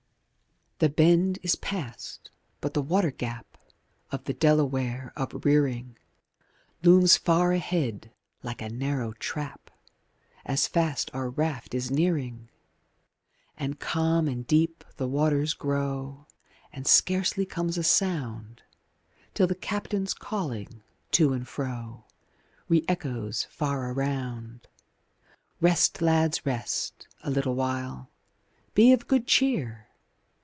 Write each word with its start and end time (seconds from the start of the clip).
IV 0.83 0.87
The 0.89 0.95
Bend 0.95 1.37
is 1.43 1.55
past, 1.55 2.31
but 2.59 2.73
the 2.73 2.81
Water 2.81 3.11
gap 3.11 3.55
Of 4.11 4.23
the 4.23 4.33
Delaware 4.33 5.13
up 5.15 5.45
rearing, 5.45 5.95
Looms 6.81 7.17
far 7.17 7.51
ahead 7.51 8.11
like 8.41 8.63
a 8.63 8.69
narrow 8.73 9.13
trap 9.19 9.69
As 10.43 10.65
fast 10.65 11.11
our 11.13 11.29
raft 11.29 11.75
is 11.75 11.91
nearing, 11.91 12.49
And 13.57 13.79
calm 13.79 14.27
and 14.27 14.47
deep 14.47 14.83
the 14.97 15.07
waters 15.07 15.53
grow, 15.53 16.25
And 16.73 16.87
scarcely 16.87 17.45
comes 17.45 17.77
a 17.77 17.83
sound 17.83 18.63
Till 19.35 19.45
the 19.45 19.53
Captain's 19.53 20.15
calling, 20.15 20.81
to 21.11 21.31
and 21.31 21.47
fro 21.47 22.05
Re 22.67 22.83
echoes 22.87 23.43
far 23.51 23.91
around: 23.91 24.67
Rest, 25.59 26.01
lads, 26.01 26.43
rest! 26.43 27.07
a 27.23 27.29
little 27.29 27.53
while! 27.53 28.09
Be 28.73 28.91
of 28.93 29.05
good 29.05 29.27
cheer! 29.27 29.85